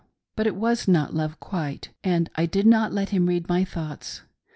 Blit'it 0.35 0.55
was 0.55 0.87
not 0.87 1.13
love 1.13 1.39
quite; 1.39 1.89
and 2.03 2.27
I 2.33 2.47
did 2.47 2.65
not 2.65 2.91
let 2.91 3.09
him 3.09 3.27
read 3.27 3.47
my 3.47 3.63
thoughts. 3.63 4.23